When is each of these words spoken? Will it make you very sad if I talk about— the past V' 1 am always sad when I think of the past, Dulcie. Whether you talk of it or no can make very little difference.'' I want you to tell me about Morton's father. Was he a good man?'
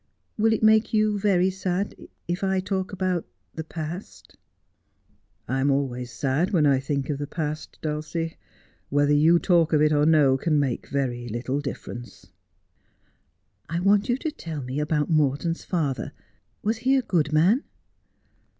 Will 0.35 0.51
it 0.51 0.63
make 0.63 0.95
you 0.95 1.19
very 1.19 1.51
sad 1.51 1.93
if 2.27 2.43
I 2.43 2.59
talk 2.59 2.91
about— 2.91 3.23
the 3.53 3.63
past 3.63 4.31
V' 4.31 4.37
1 5.53 5.59
am 5.59 5.69
always 5.69 6.11
sad 6.11 6.49
when 6.49 6.65
I 6.65 6.79
think 6.79 7.11
of 7.11 7.19
the 7.19 7.27
past, 7.27 7.77
Dulcie. 7.83 8.35
Whether 8.89 9.13
you 9.13 9.37
talk 9.37 9.73
of 9.73 9.79
it 9.83 9.93
or 9.93 10.07
no 10.07 10.39
can 10.39 10.59
make 10.59 10.87
very 10.87 11.27
little 11.29 11.61
difference.'' 11.61 12.25
I 13.69 13.79
want 13.79 14.09
you 14.09 14.17
to 14.17 14.31
tell 14.31 14.63
me 14.63 14.79
about 14.79 15.11
Morton's 15.11 15.63
father. 15.63 16.13
Was 16.63 16.77
he 16.77 16.95
a 16.95 17.03
good 17.03 17.31
man?' 17.31 17.63